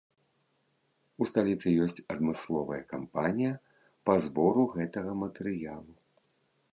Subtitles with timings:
[1.25, 3.53] У сталіцы ёсць адмысловая кампанія
[4.09, 5.93] па збору гэтага матэрыялу.